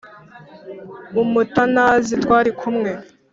[1.21, 2.91] Umutanazi twari kumwe